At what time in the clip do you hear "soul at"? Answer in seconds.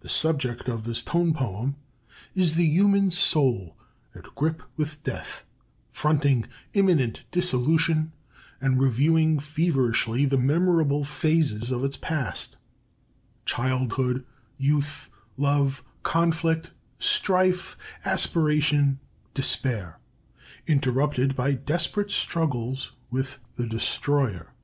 3.12-4.34